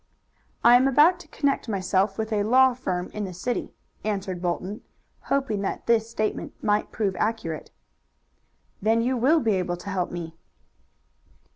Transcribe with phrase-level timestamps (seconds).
[0.63, 4.81] "I am about to connect myself with a law firm in the city," answered Bolton,
[5.25, 7.69] hoping that this statement might prove accurate.
[8.81, 10.35] "Then you will be able to help me."